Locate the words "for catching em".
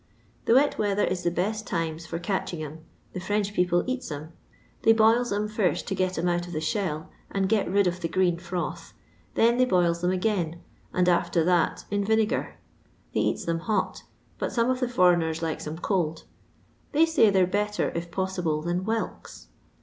2.07-2.79